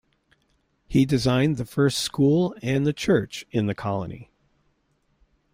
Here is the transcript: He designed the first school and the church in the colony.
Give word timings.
He 0.87 1.05
designed 1.05 1.57
the 1.57 1.65
first 1.67 1.99
school 1.99 2.55
and 2.63 2.87
the 2.87 2.91
church 2.91 3.45
in 3.51 3.67
the 3.67 3.75
colony. 3.75 4.31